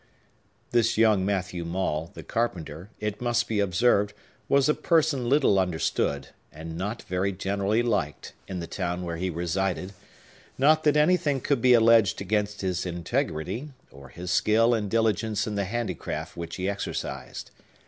This 0.71 0.97
young 0.97 1.23
Matthew 1.23 1.63
Maule, 1.63 2.09
the 2.15 2.23
carpenter, 2.23 2.89
it 2.99 3.21
must 3.21 3.47
be 3.47 3.59
observed, 3.59 4.13
was 4.49 4.67
a 4.67 4.73
person 4.73 5.29
little 5.29 5.59
understood, 5.59 6.29
and 6.51 6.75
not 6.75 7.03
very 7.03 7.31
generally 7.31 7.83
liked, 7.83 8.33
in 8.47 8.59
the 8.59 8.65
town 8.65 9.03
where 9.03 9.17
he 9.17 9.29
resided; 9.29 9.93
not 10.57 10.83
that 10.85 10.97
anything 10.97 11.39
could 11.39 11.61
be 11.61 11.73
alleged 11.75 12.19
against 12.19 12.61
his 12.61 12.83
integrity, 12.83 13.73
or 13.91 14.09
his 14.09 14.31
skill 14.31 14.73
and 14.73 14.89
diligence 14.89 15.45
in 15.45 15.53
the 15.53 15.65
handicraft 15.65 16.35
which 16.35 16.55
he 16.55 16.67
exercised. 16.67 17.51